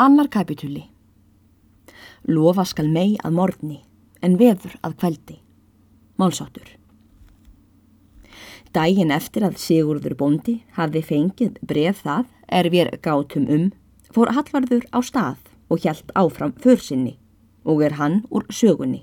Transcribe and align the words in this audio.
Annar 0.00 0.28
kapitúli 0.30 0.84
Lofa 2.30 2.62
skal 2.70 2.86
mei 2.86 3.16
að 3.26 3.32
morgni 3.34 3.78
en 4.22 4.36
veður 4.38 4.76
að 4.86 4.92
kveldi. 5.00 5.34
Málsáttur 6.22 6.68
Dægin 8.70 9.10
eftir 9.16 9.48
að 9.48 9.56
Sigurður 9.58 10.14
Bondi 10.20 10.54
hafði 10.78 11.02
fengið 11.08 11.58
bref 11.72 12.04
það 12.04 12.30
er 12.60 12.70
við 12.76 12.92
gátum 13.08 13.50
um 13.56 13.66
fór 14.14 14.30
Hallvarður 14.38 14.86
á 14.94 15.02
stað 15.02 15.42
og 15.66 15.82
hjælt 15.82 16.14
áfram 16.14 16.54
försinni 16.62 17.16
og 17.66 17.82
er 17.82 17.98
hann 17.98 18.22
úr 18.30 18.46
sögunni. 18.54 19.02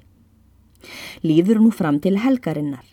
Líður 1.27 1.59
nú 1.65 1.75
fram 1.75 1.99
til 1.99 2.21
helgarinnar 2.23 2.87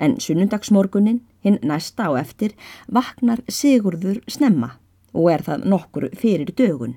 en 0.00 0.16
sunnundagsmorgunin 0.16 1.20
hinn 1.44 1.60
næsta 1.60 2.08
á 2.08 2.16
eftir 2.24 2.56
vaknar 2.88 3.44
Sigurður 3.44 4.24
snemma 4.24 4.78
og 5.12 5.34
er 5.36 5.44
það 5.44 5.72
nokkur 5.76 6.12
fyrir 6.16 6.56
dögun. 6.56 6.96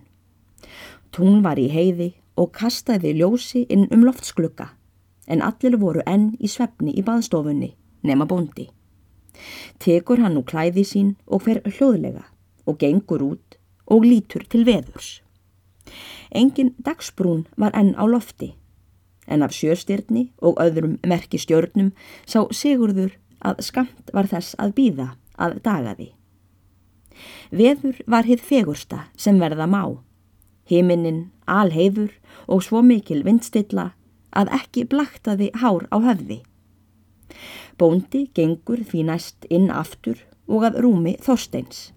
Tún 1.11 1.43
var 1.45 1.59
í 1.61 1.67
heiði 1.71 2.13
og 2.35 2.51
kastaði 2.57 3.13
ljósi 3.19 3.65
inn 3.71 3.87
um 3.91 4.03
loftsklukka 4.07 4.71
en 5.27 5.41
allir 5.41 5.77
voru 5.81 6.03
enn 6.05 6.33
í 6.39 6.49
svefni 6.51 6.93
í 6.93 7.03
baðstofunni 7.05 7.71
nema 8.05 8.27
bóndi. 8.29 8.67
Tekur 9.79 10.21
hann 10.23 10.37
nú 10.37 10.43
klæði 10.47 10.85
sín 10.87 11.15
og 11.25 11.45
fer 11.47 11.61
hljóðlega 11.65 12.25
og 12.65 12.79
gengur 12.81 13.23
út 13.23 13.57
og 13.85 14.05
lítur 14.05 14.45
til 14.49 14.65
veðurs. 14.67 15.21
Engin 16.31 16.73
dagsbrún 16.81 17.45
var 17.57 17.75
enn 17.77 17.93
á 17.95 18.03
lofti 18.09 18.55
en 19.27 19.43
af 19.43 19.53
sjöstyrni 19.53 20.29
og 20.37 20.59
öðrum 20.61 20.97
merki 21.05 21.39
stjörnum 21.41 21.93
sá 22.25 22.45
Sigurður 22.51 23.15
að 23.41 23.61
skamt 23.65 24.11
var 24.13 24.29
þess 24.29 24.57
að 24.61 24.75
býða 24.77 25.07
að 25.37 25.57
dagaði. 25.65 26.09
Veður 27.51 28.01
var 28.07 28.27
hitt 28.27 28.43
fegursta 28.43 29.05
sem 29.17 29.39
verða 29.39 29.67
má. 29.69 29.83
Himinin 30.65 31.29
alheifur 31.45 32.11
og 32.47 32.63
svo 32.65 32.81
mikil 32.81 33.23
vindstilla 33.25 33.91
að 34.35 34.51
ekki 34.57 34.85
blaktaði 34.89 35.51
hár 35.61 35.85
á 35.93 35.97
höfði. 36.01 36.41
Bóndi 37.77 38.25
gengur 38.35 38.81
því 38.87 39.03
næst 39.09 39.47
inn 39.49 39.69
aftur 39.71 40.21
og 40.47 40.65
að 40.67 40.79
rúmi 40.85 41.15
Þorsteins. 41.21 41.91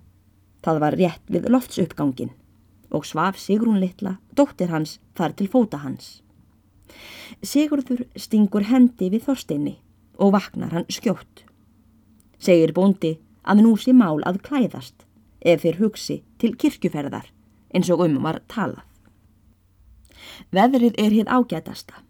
Það 0.64 0.80
var 0.84 0.96
rétt 1.00 1.24
við 1.32 1.48
loftsuppgangin 1.52 2.34
og 2.90 3.04
svaf 3.04 3.36
Sigrún 3.36 3.80
litla, 3.80 4.16
dóttir 4.32 4.72
hans, 4.72 4.96
þar 5.14 5.34
til 5.36 5.48
fóta 5.52 5.80
hans. 5.82 6.22
Sigurður 7.44 8.06
stingur 8.16 8.64
hendi 8.68 9.10
við 9.12 9.26
Þorsteini 9.28 9.76
og 10.18 10.32
vaknar 10.34 10.72
hann 10.74 10.88
skjótt. 10.92 11.44
Segir 12.40 12.72
bóndi 12.74 13.18
að 13.44 13.64
nú 13.64 13.74
sé 13.80 13.92
mál 13.92 14.22
að 14.28 14.40
klæðast 14.46 15.04
ef 15.40 15.62
þeir 15.62 15.80
hugsi 15.82 16.22
til 16.40 16.54
kirkjuferðar 16.56 17.28
eins 17.74 17.90
og 17.90 18.04
um 18.04 18.18
var 18.24 18.40
talað. 18.48 18.84
Veðrið 20.54 20.96
er 20.98 21.14
hér 21.14 21.28
ágætasta, 21.28 22.02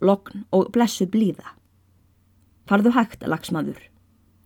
lokn 0.00 0.46
og 0.52 0.70
blessu 0.72 1.06
blíða. 1.06 1.54
Farðu 2.68 2.92
hægt, 2.96 3.26
lagsmaður. 3.26 3.80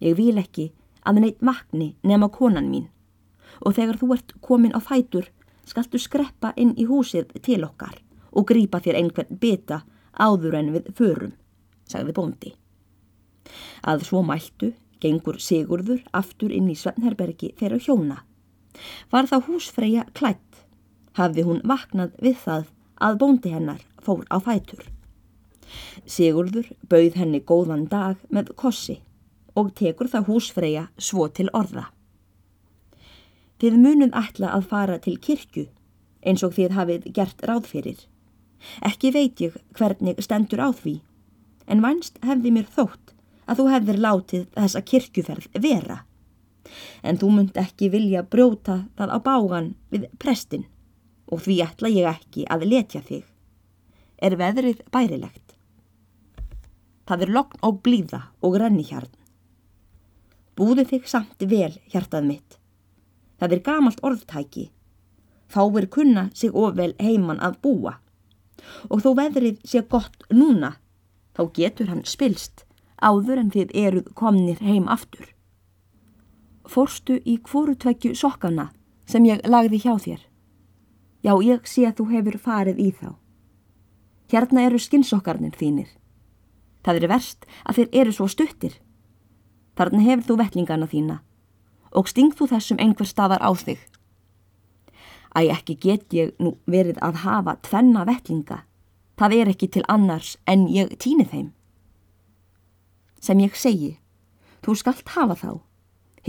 Ég 0.00 0.16
vil 0.18 0.36
ekki 0.40 0.70
að 1.06 1.22
neitt 1.22 1.42
vakni 1.44 1.94
nema 2.02 2.28
konan 2.32 2.70
mín 2.72 2.90
og 3.64 3.76
þegar 3.76 3.96
þú 4.00 4.12
ert 4.16 4.34
komin 4.44 4.74
á 4.76 4.80
fætur 4.84 5.30
skaltu 5.66 5.98
skreppa 6.00 6.52
inn 6.60 6.74
í 6.76 6.86
húsið 6.88 7.32
til 7.42 7.62
okkar 7.64 7.98
og 8.36 8.46
grípa 8.50 8.82
þér 8.84 9.00
einhvern 9.00 9.38
bita 9.40 9.82
áður 10.12 10.58
en 10.58 10.72
við 10.74 10.90
förum, 10.96 11.32
sagði 11.88 12.14
bóndi. 12.16 12.52
Að 13.82 14.04
svo 14.08 14.22
mæltu 14.26 14.72
gengur 15.00 15.38
Sigurður 15.40 16.02
aftur 16.16 16.52
inn 16.52 16.68
í 16.72 16.76
Svennherbergi 16.78 17.52
þeirra 17.58 17.80
hjóna. 17.80 18.18
Var 19.12 19.28
þá 19.30 19.36
húsfreyja 19.46 20.04
klætt, 20.16 20.45
hafði 21.16 21.46
hún 21.46 21.62
vaknað 21.64 22.14
við 22.22 22.36
það 22.44 22.68
að 23.06 23.18
bóndi 23.22 23.52
hennar 23.52 23.82
fór 24.02 24.24
á 24.32 24.36
fætur. 24.40 24.84
Sigurður 26.06 26.70
bauð 26.90 27.18
henni 27.18 27.40
góðan 27.42 27.86
dag 27.90 28.20
með 28.30 28.52
kossi 28.60 29.00
og 29.56 29.72
tekur 29.78 30.10
það 30.12 30.28
húsfreyja 30.30 30.84
svo 30.98 31.28
til 31.28 31.48
orða. 31.56 31.88
Þið 33.60 33.78
munum 33.80 34.12
ætla 34.12 34.52
að 34.52 34.68
fara 34.70 34.98
til 35.00 35.16
kirkju 35.16 35.66
eins 36.26 36.44
og 36.44 36.54
þið 36.56 36.76
hafið 36.76 37.08
gert 37.16 37.42
ráð 37.48 37.70
fyrir. 37.70 37.98
Ekki 38.84 39.12
veit 39.14 39.40
ég 39.40 39.56
hvernig 39.78 40.20
stendur 40.24 40.60
á 40.60 40.68
því, 40.74 40.98
en 41.70 41.82
vænst 41.84 42.18
hefði 42.24 42.52
mér 42.52 42.68
þótt 42.76 43.14
að 43.46 43.60
þú 43.60 43.66
hefðir 43.72 44.00
látið 44.02 44.46
þessa 44.56 44.82
kirkjuferð 44.90 45.60
vera. 45.62 45.98
En 47.06 47.18
þú 47.20 47.30
munt 47.32 47.58
ekki 47.60 47.90
vilja 47.92 48.24
brjóta 48.26 48.80
það 48.98 49.12
á 49.14 49.18
bágan 49.22 49.68
við 49.92 50.08
prestin 50.18 50.66
og 51.32 51.42
því 51.44 51.56
ætla 51.64 51.90
ég 51.92 52.08
ekki 52.10 52.46
að 52.50 52.66
letja 52.70 53.02
þig. 53.06 53.24
Er 54.22 54.36
veðrið 54.40 54.82
bærilegt? 54.92 55.56
Það 57.06 57.26
er 57.26 57.32
lokn 57.36 57.62
og 57.66 57.82
blíða 57.86 58.22
og 58.42 58.56
renni 58.60 58.84
hjarn. 58.86 59.10
Búðu 60.56 60.86
þig 60.88 61.08
samt 61.10 61.42
vel, 61.50 61.74
hjartað 61.92 62.26
mitt. 62.30 62.58
Það 63.38 63.52
er 63.52 63.64
gamalt 63.66 64.00
orðtæki. 64.02 64.70
Fáir 65.46 65.86
kunna 65.92 66.30
sig 66.34 66.54
ofvel 66.54 66.94
heiman 66.98 67.42
að 67.44 67.60
búa. 67.62 67.98
Og 68.90 69.04
þó 69.04 69.12
veðrið 69.20 69.60
sé 69.68 69.84
gott 69.86 70.24
núna, 70.32 70.76
þá 71.36 71.42
getur 71.54 71.92
hann 71.92 72.06
spilst 72.08 72.64
áður 73.02 73.42
en 73.42 73.50
þið 73.52 73.74
eruð 73.76 74.12
komnir 74.16 74.62
heim 74.64 74.88
aftur. 74.88 75.28
Fórstu 76.66 77.20
í 77.24 77.36
hvorutveggju 77.38 78.16
sokkana 78.16 78.70
sem 79.06 79.26
ég 79.28 79.44
lagði 79.46 79.82
hjá 79.84 79.94
þér? 80.02 80.22
Já, 81.26 81.34
ég 81.42 81.64
sé 81.66 81.82
að 81.88 81.98
þú 81.98 82.04
hefur 82.12 82.36
farið 82.38 82.78
í 82.78 82.90
þá. 82.94 83.08
Hérna 84.30 84.62
eru 84.68 84.78
skinnsokkarnir 84.78 85.56
þínir. 85.58 85.88
Það 86.86 87.00
er 87.00 87.10
verst 87.10 87.46
að 87.66 87.80
þeir 87.80 87.88
eru 88.00 88.12
svo 88.14 88.28
stuttir. 88.30 88.76
Þarna 89.74 90.04
hefur 90.06 90.28
þú 90.28 90.36
vettlingana 90.42 90.86
þína 90.86 91.16
og 91.96 92.10
sting 92.10 92.34
þú 92.36 92.46
þessum 92.50 92.78
einhver 92.82 93.08
staðar 93.08 93.42
á 93.42 93.50
þig. 93.56 93.80
Æ, 95.32 95.50
ekki 95.50 95.76
get 95.80 96.14
ég 96.14 96.34
nú 96.38 96.54
verið 96.68 97.00
að 97.02 97.22
hafa 97.24 97.56
tvenna 97.64 98.04
vettlinga. 98.08 98.62
Það 99.16 99.34
er 99.36 99.50
ekki 99.52 99.68
til 99.72 99.84
annars 99.88 100.36
en 100.46 100.66
ég 100.68 100.92
týni 101.00 101.24
þeim. 101.24 101.50
Sem 103.20 103.40
ég 103.40 103.56
segi, 103.56 103.96
þú 104.62 104.76
skalt 104.76 105.08
hafa 105.16 105.34
þá. 105.40 105.50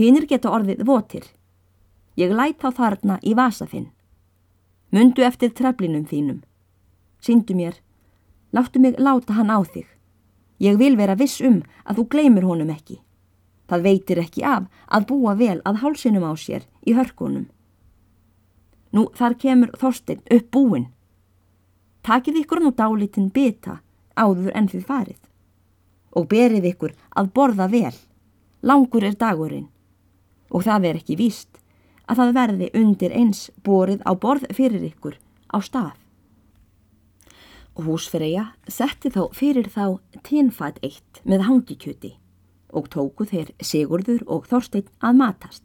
Hinnir 0.00 0.26
geta 0.26 0.50
orðið 0.50 0.82
votir. 0.88 1.28
Ég 2.16 2.32
læt 2.32 2.58
þá 2.64 2.72
þarna 2.80 3.20
í 3.22 3.36
vasa 3.36 3.68
þinn. 3.68 3.90
Mundu 4.90 5.20
eftir 5.20 5.50
treflinum 5.52 6.06
þínum. 6.08 6.40
Sýndu 7.20 7.52
mér, 7.54 7.74
láttu 8.56 8.80
mig 8.80 8.96
láta 8.96 9.34
hann 9.36 9.52
á 9.52 9.60
þig. 9.60 9.84
Ég 10.58 10.78
vil 10.80 10.96
vera 10.96 11.14
viss 11.14 11.42
um 11.44 11.60
að 11.84 12.00
þú 12.00 12.04
gleymir 12.14 12.46
honum 12.48 12.70
ekki. 12.72 12.96
Það 13.68 13.84
veitir 13.84 14.20
ekki 14.22 14.44
af 14.48 14.64
að 14.88 15.06
búa 15.10 15.34
vel 15.36 15.60
að 15.68 15.80
hálsinum 15.82 16.24
á 16.24 16.32
sér 16.40 16.64
í 16.88 16.96
hörkunum. 16.96 17.50
Nú 18.96 19.10
þar 19.12 19.36
kemur 19.36 19.74
Þorstein 19.76 20.24
upp 20.24 20.50
búin. 20.50 20.88
Takið 22.00 22.40
ykkur 22.42 22.64
nú 22.64 22.72
dálitinn 22.72 23.28
bita 23.28 23.82
áður 24.16 24.54
en 24.56 24.72
þið 24.72 24.86
farið 24.88 25.20
og 26.16 26.30
berið 26.32 26.72
ykkur 26.72 26.94
að 27.12 27.32
borða 27.36 27.68
vel. 27.68 27.96
Langur 28.64 29.04
er 29.04 29.20
dagurinn 29.20 29.68
og 30.48 30.64
það 30.64 30.88
er 30.88 31.02
ekki 31.02 31.18
víst 31.20 31.60
að 32.08 32.20
það 32.20 32.34
verði 32.40 32.68
undir 32.80 33.14
eins 33.14 33.48
borið 33.64 34.04
á 34.08 34.12
borð 34.16 34.48
fyrir 34.56 34.84
ykkur 34.90 35.18
á 35.52 35.58
stað. 35.64 35.96
Húsfreyja 37.78 38.48
setti 38.66 39.12
þá 39.14 39.28
fyrir 39.36 39.68
þá 39.70 40.00
tinnfætt 40.26 40.80
eitt 40.82 41.20
með 41.22 41.44
hangikjöti 41.46 42.16
og 42.74 42.88
tóku 42.92 43.26
þeir 43.28 43.52
Sigurður 43.62 44.24
og 44.26 44.48
Þorstein 44.50 44.88
að 44.98 45.20
matast. 45.20 45.62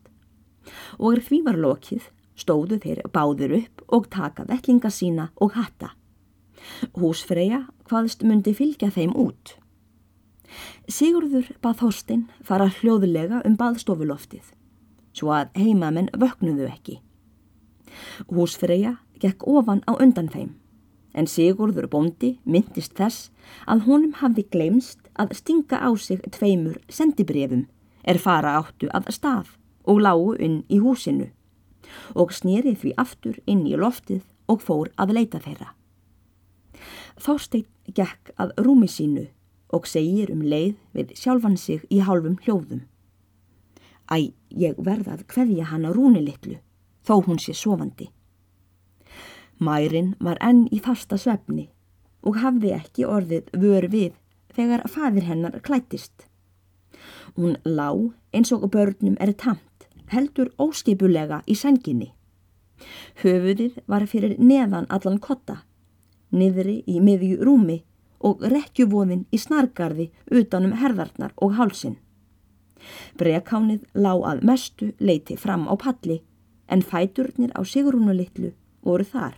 Og 1.01 1.17
er 1.17 1.23
því 1.25 1.39
var 1.47 1.57
lokið 1.59 2.05
stóðu 2.39 2.79
þeir 2.83 3.01
báður 3.13 3.57
upp 3.59 3.83
og 3.93 4.07
taka 4.13 4.45
vellinga 4.49 4.91
sína 4.93 5.31
og 5.41 5.57
hatta. 5.57 5.91
Húsfreyja 6.95 7.65
hvaðst 7.89 8.23
myndi 8.23 8.53
fylgja 8.55 8.91
þeim 8.93 9.15
út. 9.19 9.57
Sigurður 10.87 11.49
bað 11.63 11.79
Þorstein 11.81 12.27
fara 12.45 12.69
hljóðulega 12.69 13.41
um 13.47 13.57
baðstofuloftið, 13.57 14.43
svo 15.13 15.33
að 15.33 15.53
heimamenn 15.59 16.11
vöknuðu 16.17 16.67
ekki. 16.69 16.99
Húsfreyja 18.29 18.97
gekk 19.21 19.45
ofan 19.47 19.83
á 19.89 19.93
undan 19.95 20.29
þeim 20.33 20.53
en 21.13 21.29
Sigurður 21.29 21.87
bóndi 21.89 22.37
myndist 22.43 22.95
þess 22.97 23.29
að 23.69 23.85
honum 23.87 24.15
hafði 24.19 24.47
glemst 24.55 25.11
að 25.19 25.35
stinga 25.37 25.77
á 25.77 25.89
sig 25.97 26.23
tveimur 26.33 26.79
sendibrefum 26.89 27.67
er 28.03 28.19
fara 28.19 28.57
áttu 28.59 28.89
að 28.97 29.11
stað 29.13 29.53
og 29.85 30.01
lágu 30.01 30.33
inn 30.41 30.63
í 30.73 30.79
húsinu 30.81 31.29
og 32.17 32.33
snýrið 32.33 32.79
því 32.81 32.93
aftur 32.97 33.39
inn 33.45 33.65
í 33.67 33.77
loftið 33.77 34.23
og 34.49 34.63
fór 34.63 34.89
að 34.97 35.13
leita 35.17 35.39
þeirra. 35.43 35.73
Þásteinn 37.21 37.69
gekk 37.93 38.33
að 38.41 38.55
rúmi 38.65 38.89
sínu 38.89 39.27
og 39.73 39.87
segir 39.89 40.31
um 40.33 40.41
leið 40.41 40.75
við 40.95 41.13
sjálfan 41.17 41.57
sig 41.57 41.83
í 41.89 42.01
hálfum 42.05 42.39
hljóðum. 42.45 42.83
Æ, 44.11 44.33
ég 44.49 44.75
verða 44.77 45.15
að 45.17 45.25
hverja 45.31 45.69
hann 45.71 45.87
á 45.87 45.91
rúni 45.95 46.23
litlu, 46.23 46.57
þó 47.05 47.23
hún 47.25 47.39
sé 47.39 47.53
sofandi. 47.55 48.09
Mærin 49.63 50.15
var 50.19 50.37
enn 50.41 50.65
í 50.71 50.81
fasta 50.83 51.17
svefni 51.17 51.69
og 52.23 52.39
hafði 52.43 52.73
ekki 52.75 53.05
orðið 53.07 53.51
vör 53.59 53.87
við 53.91 54.13
þegar 54.55 54.87
fadir 54.89 55.27
hennar 55.27 55.59
klættist. 55.63 56.27
Hún 57.37 57.57
lá 57.65 57.89
eins 58.33 58.51
og 58.51 58.67
börnum 58.71 59.15
er 59.19 59.33
tamt, 59.33 59.87
heldur 60.11 60.51
óskipulega 60.57 61.41
í 61.47 61.55
senginni. 61.55 62.11
Höfuðið 63.23 63.79
var 63.87 64.05
fyrir 64.09 64.35
neðan 64.39 64.89
allan 64.89 65.19
kotta, 65.23 65.63
niðri 66.31 66.81
í 66.87 66.99
miðju 66.99 67.39
rúmi 67.45 67.83
og 68.23 68.43
rekkjuvóðin 68.53 69.25
í 69.31 69.39
snargarði 69.39 70.09
utanum 70.31 70.77
herðarnar 70.79 71.33
og 71.37 71.55
hálsin. 71.59 71.97
Brekánið 73.19 73.85
lá 73.93 74.13
að 74.15 74.43
mestu 74.47 74.91
leiti 74.99 75.37
fram 75.39 75.67
á 75.69 75.73
palli 75.79 76.21
en 76.67 76.81
fæturnir 76.81 77.51
á 77.55 77.61
Sigrúnulitlu 77.61 78.53
voru 78.83 79.05
þar 79.07 79.35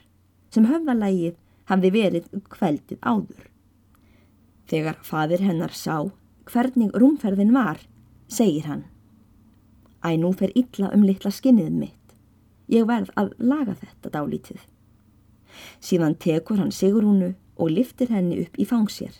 sem 0.53 0.67
höfðalægið 0.69 1.35
hafði 1.69 1.91
verið 1.91 2.29
kveldið 2.51 2.99
áður. 3.01 3.49
Þegar 4.69 5.01
fadir 5.05 5.43
hennar 5.45 5.73
sá 5.73 6.11
hvernig 6.49 6.93
rúmferðin 6.93 7.53
var, 7.53 7.81
segir 8.27 8.69
hann. 8.69 8.85
Æ, 10.05 10.17
nú 10.21 10.31
fer 10.37 10.53
illa 10.55 10.91
um 10.93 11.03
litla 11.05 11.31
skinnið 11.33 11.73
mitt. 11.73 12.15
Ég 12.69 12.85
verð 12.89 13.11
að 13.17 13.33
laga 13.37 13.75
þetta 13.77 14.13
dálítið. 14.13 14.61
Síðan 15.81 16.17
tekur 16.21 16.61
hann 16.61 16.73
Sigrúnu 16.73 17.33
og 17.57 17.71
liftir 17.71 18.11
henni 18.13 18.39
upp 18.43 18.57
í 18.57 18.65
fangsér. 18.69 19.13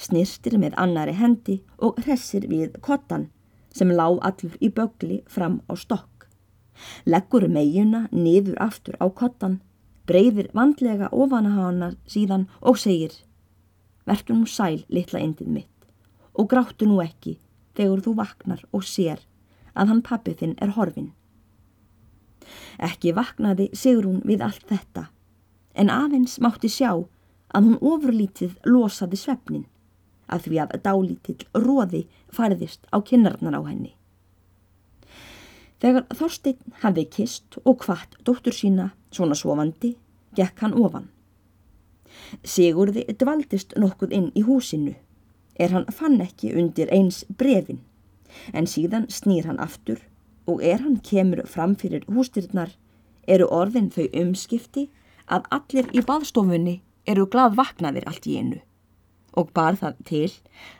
Snirstir 0.00 0.56
með 0.60 0.76
annari 0.80 1.14
hendi 1.16 1.60
og 1.78 2.00
hressir 2.04 2.46
við 2.48 2.78
kottan 2.84 3.28
sem 3.74 3.90
lá 3.94 4.06
allur 4.08 4.56
í 4.60 4.70
bögli 4.74 5.20
fram 5.26 5.60
á 5.70 5.74
stokk. 5.78 6.26
Leggur 7.06 7.48
meginna 7.48 8.06
niður 8.12 8.56
aftur 8.62 8.96
á 8.98 9.06
kottan, 9.08 9.60
breyðir 10.06 10.50
vandlega 10.56 11.10
ofana 11.12 11.52
hana 11.54 11.92
síðan 12.06 12.48
og 12.60 12.78
segir 12.80 13.12
Vertu 14.08 14.34
nú 14.34 14.46
sæl 14.48 14.80
litla 14.88 15.20
endið 15.20 15.50
mitt 15.54 15.86
og 16.34 16.48
gráttu 16.50 16.86
nú 16.88 16.98
ekki 17.04 17.36
þegar 17.78 18.02
þú 18.04 18.14
vaknar 18.18 18.62
og 18.74 18.84
sér 18.86 19.20
að 19.74 19.92
hann 19.92 20.02
pappi 20.02 20.32
þinn 20.34 20.56
er 20.64 20.72
horfin. 20.74 21.12
Ekki 22.80 23.12
vaknaði 23.14 23.68
Sigrún 23.76 24.22
við 24.26 24.42
allt 24.46 24.64
þetta 24.70 25.10
en 25.78 25.92
aðeins 25.92 26.38
mátti 26.42 26.70
sjá 26.72 26.90
að 26.90 27.66
hún 27.68 27.78
ofurlítið 27.92 28.56
losaði 28.66 29.20
svefnin 29.20 29.66
að 30.30 30.46
því 30.46 30.60
að 30.62 30.76
dálítill 30.84 31.40
róði 31.66 32.04
fariðist 32.32 32.86
á 32.94 32.96
kinnarnar 33.02 33.58
á 33.58 33.62
henni. 33.66 33.94
Þegar 35.80 36.04
Þorstein 36.12 36.74
hafði 36.82 37.06
kist 37.08 37.56
og 37.64 37.80
kvart 37.84 38.18
dóttur 38.24 38.54
sína 38.54 38.90
svona 39.10 39.36
svofandi, 39.38 39.94
gekk 40.36 40.60
hann 40.64 40.76
ofan. 40.76 41.08
Sigurði 42.44 43.06
dvaldist 43.16 43.72
nokkuð 43.80 44.12
inn 44.12 44.28
í 44.36 44.44
húsinu, 44.44 44.94
er 45.56 45.72
hann 45.72 45.88
fann 45.88 46.20
ekki 46.20 46.52
undir 46.52 46.92
eins 46.92 47.24
brefin, 47.40 47.80
en 48.52 48.68
síðan 48.68 49.08
snýr 49.10 49.48
hann 49.48 49.62
aftur 49.62 50.04
og 50.50 50.62
er 50.64 50.82
hann 50.84 51.00
kemur 51.04 51.44
fram 51.46 51.74
fyrir 51.78 52.04
hústyrnar 52.10 52.72
eru 53.26 53.46
orðin 53.54 53.90
þau 53.94 54.06
umskipti 54.22 54.88
að 55.30 55.46
allir 55.56 55.90
í 55.94 56.02
baðstofunni 56.06 56.80
eru 57.06 57.26
glad 57.30 57.56
vaknaðir 57.58 58.06
allt 58.10 58.26
í 58.26 58.36
einu 58.40 58.60
og 59.38 59.52
bar 59.54 59.78
það 59.80 60.00
til 60.08 60.30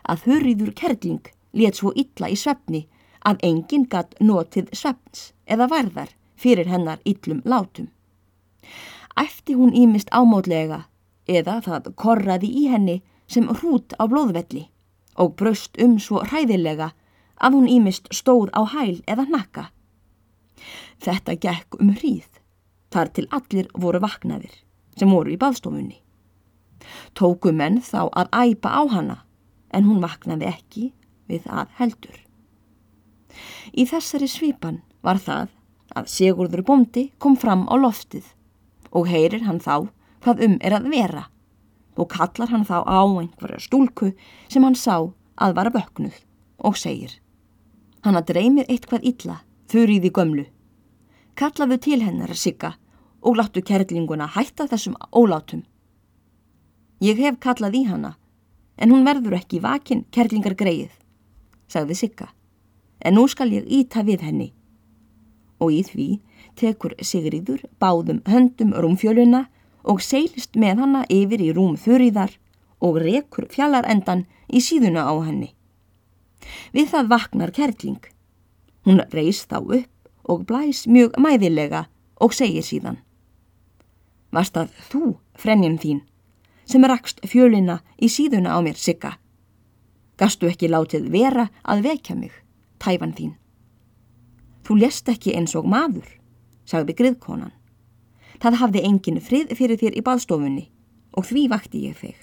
að 0.02 0.24
hurriður 0.26 0.72
kerling 0.80 1.30
let 1.52 1.80
svo 1.80 1.92
illa 1.96 2.30
í 2.30 2.38
svefni 2.38 2.86
að 3.26 3.42
enginn 3.46 3.86
gatt 3.90 4.16
notið 4.20 4.70
svefns 4.76 5.30
eða 5.46 5.68
varðar 5.70 6.14
fyrir 6.40 6.70
hennar 6.70 7.00
illum 7.04 7.42
látum. 7.44 7.90
Æfti 9.20 9.56
hún 9.58 9.74
ímist 9.76 10.10
ámótlega 10.10 10.84
eða 11.28 11.60
það 11.66 11.90
korraði 11.96 12.50
í 12.62 12.68
henni 12.72 13.00
sem 13.30 13.48
hrút 13.48 13.94
á 14.00 14.06
blóðvelli 14.10 14.68
og 15.20 15.36
braust 15.36 15.76
um 15.82 15.98
svo 16.00 16.22
hræðilega 16.24 16.92
að 17.40 17.56
hún 17.56 17.68
ímist 17.68 18.08
stóð 18.14 18.50
á 18.56 18.62
hæl 18.72 19.02
eða 19.06 19.26
nakka. 19.28 19.64
Þetta 21.00 21.36
gekk 21.40 21.80
um 21.80 21.92
hríð, 21.96 22.28
þar 22.92 23.12
til 23.16 23.26
allir 23.30 23.68
voru 23.74 24.00
vaknaðir 24.02 24.52
sem 24.96 25.12
voru 25.12 25.32
í 25.32 25.40
baðstofunni. 25.40 26.00
Tóku 27.14 27.52
menn 27.52 27.80
þá 27.84 28.08
að 28.08 28.32
æpa 28.32 28.72
á 28.72 28.82
hana 28.90 29.16
en 29.74 29.86
hún 29.86 30.02
vaknaði 30.02 30.48
ekki 30.50 30.84
við 31.30 31.46
að 31.46 31.70
heldur. 31.78 32.18
Í 33.72 33.86
þessari 33.86 34.28
svipan 34.30 34.80
var 35.06 35.20
það 35.22 35.54
að 35.94 36.10
Sigurður 36.10 36.64
Bondi 36.66 37.08
kom 37.18 37.36
fram 37.38 37.66
á 37.70 37.74
loftið 37.78 38.32
og 38.90 39.08
heyrir 39.10 39.46
hann 39.46 39.62
þá 39.62 39.90
hvað 40.24 40.44
um 40.46 40.58
er 40.60 40.76
að 40.76 40.90
vera 40.92 41.24
og 42.00 42.10
kallar 42.10 42.50
hann 42.50 42.66
þá 42.66 42.82
á 42.82 43.00
einhverja 43.06 43.62
stúlku 43.62 44.12
sem 44.48 44.64
hann 44.64 44.78
sá 44.78 45.10
að 45.40 45.56
vara 45.56 45.74
böknuð 45.74 46.16
og 46.66 46.78
segir 46.78 47.18
Hann 48.00 48.16
að 48.16 48.30
dreymir 48.32 48.68
eitthvað 48.72 49.04
illa, 49.10 49.34
þurriði 49.68 50.10
gömlu. 50.16 50.46
Kallaðu 51.36 51.76
til 51.84 51.98
hennar 52.00 52.32
að 52.32 52.40
sigga 52.40 52.70
og 53.20 53.36
láttu 53.36 53.60
kerlinguna 53.60 54.30
hætta 54.36 54.64
þessum 54.70 54.96
ólátum. 55.12 55.66
Ég 57.00 57.16
hef 57.16 57.38
kallað 57.40 57.78
í 57.78 57.84
hana, 57.88 58.14
en 58.76 58.90
hún 58.92 59.06
verður 59.06 59.38
ekki 59.38 59.62
vakin 59.64 60.02
kerlingar 60.12 60.52
greið, 60.52 60.90
sagði 61.70 61.96
Sigga, 61.96 62.26
en 63.00 63.16
nú 63.16 63.24
skal 63.28 63.48
ég 63.54 63.64
íta 63.64 64.04
við 64.04 64.26
henni. 64.26 64.50
Og 65.60 65.72
í 65.72 65.80
því 65.84 66.08
tekur 66.60 66.92
Sigriður 67.00 67.64
báðum 67.80 68.20
höndum 68.28 68.74
rúmfjöluna 68.76 69.46
og 69.88 70.02
seilist 70.04 70.56
með 70.60 70.84
hana 70.84 71.06
yfir 71.08 71.40
í 71.40 71.54
rúm 71.56 71.78
þurriðar 71.80 72.36
og 72.84 73.00
rekur 73.00 73.48
fjallarendan 73.52 74.26
í 74.52 74.60
síðuna 74.60 75.06
á 75.08 75.14
henni. 75.24 75.54
Við 76.72 76.92
það 76.92 77.10
vaknar 77.14 77.52
kerling. 77.56 78.00
Hún 78.84 79.00
reys 79.12 79.44
þá 79.48 79.58
upp 79.60 80.28
og 80.28 80.44
blæs 80.48 80.86
mjög 80.88 81.16
mæðilega 81.20 81.86
og 82.20 82.36
segir 82.36 82.64
síðan. 82.64 83.00
Varst 84.32 84.56
að 84.56 84.72
þú, 84.92 85.16
frenjum 85.34 85.76
þín, 85.80 86.04
sem 86.72 86.86
rakst 86.86 87.20
fjölina 87.26 87.80
í 88.00 88.08
síðuna 88.10 88.54
á 88.54 88.58
mér 88.64 88.78
sigga. 88.78 89.16
Gastu 90.20 90.50
ekki 90.50 90.68
látið 90.68 91.08
vera 91.12 91.48
að 91.64 91.84
vekja 91.88 92.16
mig, 92.16 92.32
tæfan 92.78 93.14
þín. 93.16 93.36
Þú 94.64 94.76
lest 94.82 95.08
ekki 95.08 95.34
eins 95.36 95.56
og 95.56 95.68
maður, 95.68 96.06
sagði 96.68 96.96
griðkonan. 96.98 97.54
Það 98.40 98.58
hafði 98.60 98.82
engin 98.88 99.20
frið 99.20 99.54
fyrir 99.56 99.80
þér 99.80 99.96
í 99.96 100.04
baðstofunni 100.04 100.66
og 101.16 101.26
því 101.28 101.46
vakti 101.52 101.84
ég 101.88 101.96
þig. 101.98 102.18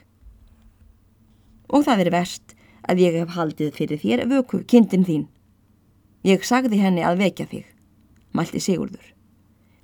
Og 1.67 1.83
það 1.85 2.05
er 2.05 2.11
verst 2.13 2.55
að 2.87 3.01
ég 3.03 3.17
hef 3.19 3.33
haldið 3.35 3.73
fyrir 3.75 4.01
þér 4.01 4.23
vöku 4.31 4.61
kindin 4.69 5.05
þín. 5.05 5.25
Ég 6.25 6.45
sagði 6.47 6.79
henni 6.81 7.03
að 7.05 7.21
vekja 7.21 7.47
þig, 7.51 7.65
mælti 8.33 8.61
Sigurður, 8.63 9.11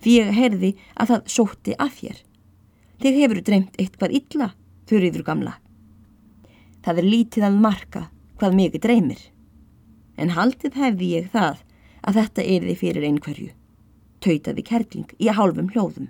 því 0.03 0.15
ég 0.19 0.31
heyrði 0.37 0.71
að 0.95 1.11
það 1.11 1.33
sótti 1.35 1.75
að 1.77 1.97
þér. 1.99 2.21
Þig 3.03 3.17
hefur 3.19 3.39
dreymt 3.43 3.73
eitthvað 3.75 4.13
illa, 4.15 4.45
þurriður 4.87 5.23
gamla. 5.27 5.57
Það 6.85 7.01
er 7.01 7.07
lítið 7.09 7.45
að 7.49 7.57
marka 7.65 8.03
hvað 8.39 8.55
mikið 8.55 8.83
dreymir. 8.85 9.19
En 10.15 10.31
haldið 10.31 10.77
hefði 10.79 11.09
ég 11.17 11.27
það 11.33 11.59
að 12.07 12.19
þetta 12.21 12.45
erði 12.55 12.77
fyrir 12.79 13.07
einhverju. 13.09 13.49
Tautaði 14.23 14.63
kerling 14.69 15.11
í 15.19 15.27
hálfum 15.35 15.67
hljóðum. 15.75 16.07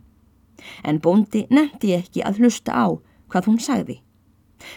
En 0.86 1.02
bóndi 1.02 1.48
nefndi 1.50 1.96
ekki 1.98 2.22
að 2.22 2.44
hlusta 2.44 2.78
á 2.78 2.86
hvað 3.34 3.50
hún 3.50 3.58
sagði. 3.58 3.98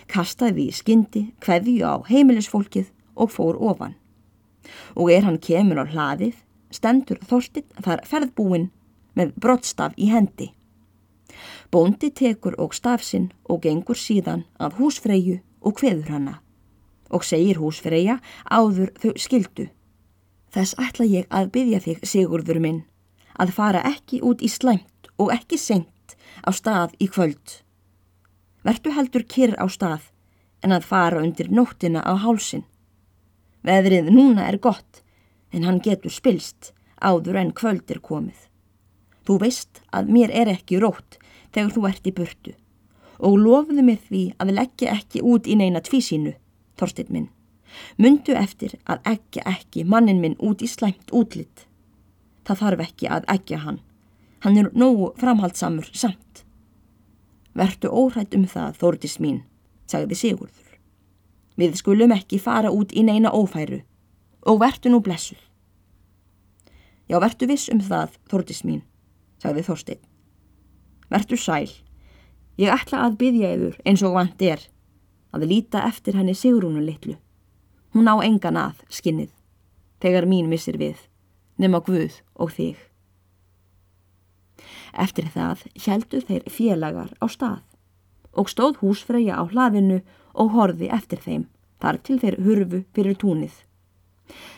Kastaði 0.08 0.70
í 0.70 0.72
skyndi 0.72 1.26
hverju 1.44 1.84
á 1.84 2.00
heimilisfólkið 2.08 2.88
og 3.12 3.32
fór 3.36 3.60
ofan. 3.60 3.92
Og 4.96 5.12
er 5.12 5.28
hann 5.28 5.36
kemur 5.36 5.84
á 5.84 5.86
hlaðið, 5.86 6.40
stendur 6.72 7.20
þorstinn 7.28 7.68
þar 7.76 8.08
ferðbúin 8.08 8.70
með 9.12 9.36
brottstaf 9.36 9.92
í 10.00 10.08
hendi. 10.08 10.54
Bóndi 11.72 12.10
tekur 12.10 12.56
og 12.58 12.74
stafsinn 12.74 13.30
og 13.44 13.62
gengur 13.62 13.98
síðan 13.98 14.44
af 14.58 14.78
húsfreyju 14.80 15.40
og 15.60 15.80
hveður 15.80 16.12
hana 16.16 16.40
og 17.10 17.24
segir 17.24 17.60
húsfreyja 17.62 18.18
áður 18.50 18.92
þau 18.98 19.12
skildu. 19.20 19.68
Þess 20.50 20.76
ætla 20.80 21.06
ég 21.06 21.26
að 21.30 21.50
byggja 21.54 21.80
þig, 21.84 22.02
Sigurður 22.02 22.60
minn, 22.62 22.80
að 23.38 23.52
fara 23.54 23.82
ekki 23.86 24.22
út 24.24 24.42
í 24.42 24.50
slæmt 24.50 25.10
og 25.20 25.32
ekki 25.34 25.58
senkt 25.60 26.16
á 26.42 26.50
stað 26.54 26.96
í 27.02 27.08
kvöld. 27.12 27.60
Vertu 28.66 28.92
heldur 28.96 29.26
kyrr 29.28 29.54
á 29.60 29.66
stað 29.70 30.10
en 30.64 30.74
að 30.74 30.88
fara 30.88 31.22
undir 31.22 31.50
nóttina 31.52 32.02
á 32.02 32.18
hálsin. 32.18 32.64
Veðrið 33.66 34.10
núna 34.10 34.48
er 34.50 34.58
gott 34.58 35.02
en 35.52 35.66
hann 35.66 35.82
getur 35.84 36.10
spilst 36.10 36.72
áður 36.98 37.38
en 37.42 37.52
kvöld 37.54 37.90
er 37.92 38.00
komið. 38.00 38.38
Þú 39.26 39.38
veist 39.42 39.82
að 39.94 40.10
mér 40.14 40.32
er 40.32 40.50
ekki 40.54 40.80
rótt 40.82 41.18
þegar 41.56 41.72
þú 41.72 41.88
ert 41.88 42.06
í 42.06 42.14
burtu 42.14 42.52
og 43.16 43.38
lofuðu 43.40 43.84
mér 43.84 44.00
því 44.08 44.22
að 44.42 44.52
leggja 44.58 44.92
ekki 44.92 45.22
út 45.24 45.46
í 45.48 45.56
neina 45.56 45.80
tvísínu, 45.80 46.34
Þorstein 46.76 47.08
minn. 47.08 47.28
Mundu 47.96 48.34
eftir 48.36 48.76
að 48.84 49.08
eggja 49.12 49.44
ekki 49.48 49.84
mannin 49.88 50.20
minn 50.20 50.36
út 50.36 50.60
í 50.60 50.68
slæmt 50.68 51.12
útlitt. 51.16 51.64
Það 52.44 52.60
þarf 52.62 52.84
ekki 52.84 53.08
að 53.08 53.28
eggja 53.32 53.62
hann. 53.64 53.80
Hann 54.44 54.60
er 54.60 54.70
nógu 54.76 55.10
framhaldsamur 55.20 55.88
samt. 55.96 56.44
Vertu 57.56 57.88
óhrætt 57.88 58.36
um 58.36 58.44
það, 58.44 58.76
Þórdis 58.80 59.16
mín, 59.20 59.40
sagði 59.88 60.18
Sigurður. 60.20 60.76
Við 61.56 61.78
skulum 61.80 62.12
ekki 62.12 62.38
fara 62.38 62.68
út 62.68 62.92
í 62.92 63.04
neina 63.06 63.32
ófæru 63.32 63.80
og 64.46 64.60
vertu 64.60 64.92
nú 64.92 65.00
blessuð. 65.00 65.40
Já, 67.08 67.16
vertu 67.22 67.48
viss 67.48 67.70
um 67.72 67.80
það, 67.80 68.18
Þórdis 68.28 68.60
mín, 68.66 68.84
sagði 69.40 69.64
Þorstein. 69.64 70.04
Vertu 71.10 71.36
sæl. 71.38 71.70
Ég 72.58 72.72
ætla 72.72 73.04
að 73.04 73.18
byggja 73.20 73.52
yfir 73.54 73.78
eins 73.84 74.02
og 74.06 74.16
vant 74.16 74.42
er 74.42 74.62
að 75.36 75.46
líta 75.50 75.84
eftir 75.86 76.16
henni 76.16 76.34
Sigrúnu 76.34 76.80
litlu. 76.80 77.16
Hún 77.92 78.08
á 78.08 78.16
engan 78.24 78.56
að 78.56 78.82
skinnið, 78.92 79.30
þegar 80.00 80.26
mín 80.28 80.48
missir 80.48 80.78
við, 80.80 80.96
nema 81.60 81.82
Guð 81.84 82.20
og 82.34 82.52
þig. 82.56 82.76
Eftir 84.96 85.28
það 85.32 85.66
heldu 85.84 86.22
þeir 86.24 86.48
félagar 86.48 87.12
á 87.20 87.26
stað 87.28 87.64
og 88.36 88.48
stóð 88.52 88.80
húsfreyja 88.82 89.36
á 89.40 89.44
hlaðinu 89.48 90.02
og 90.36 90.52
horfi 90.52 90.88
eftir 90.92 91.20
þeim, 91.24 91.44
þar 91.80 92.00
til 92.04 92.18
þeir 92.20 92.36
hurfu 92.44 92.82
fyrir 92.96 93.16
túnið. 93.20 93.52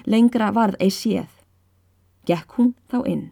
Lengra 0.06 0.50
varð 0.54 0.78
ei 0.82 0.90
séð. 0.90 1.30
Gekk 2.26 2.58
hún 2.58 2.74
þá 2.90 2.98
inn. 3.06 3.26